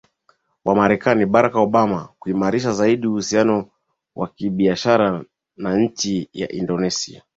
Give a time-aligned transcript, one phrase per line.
[0.65, 3.69] wa marekani barack obama kuimarisha zaidi uhusiano
[4.15, 5.25] wa kibiashara
[5.57, 7.23] na nchi ya indonesia